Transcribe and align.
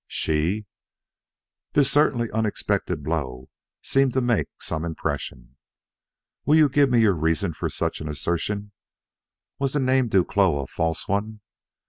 "She?" 0.07 0.65
This 1.73 1.91
certainly 1.91 2.31
unexpected 2.31 3.03
blow 3.03 3.49
seemed 3.83 4.13
to 4.13 4.19
make 4.21 4.47
some 4.59 4.83
impression. 4.83 5.57
"Will 6.43 6.55
you 6.57 6.69
give 6.69 6.89
me 6.89 7.01
your 7.01 7.13
reasons 7.13 7.57
for 7.57 7.69
such 7.69 8.01
an 8.01 8.09
assertion? 8.09 8.71
Was 9.59 9.73
the 9.73 9.79
name 9.79 10.09
Duclos 10.09 10.63
a 10.63 10.65
false 10.65 11.07
one? 11.07 11.41